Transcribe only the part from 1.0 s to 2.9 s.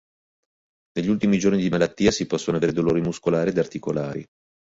ultimi giorni di malattia si possono avere